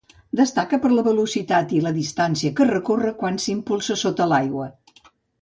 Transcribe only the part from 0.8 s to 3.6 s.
per la velocitat i la distància que recorre quan